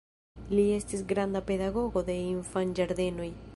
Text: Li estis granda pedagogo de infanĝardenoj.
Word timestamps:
Li 0.59 0.63
estis 0.77 1.03
granda 1.11 1.43
pedagogo 1.51 2.05
de 2.09 2.17
infanĝardenoj. 2.33 3.33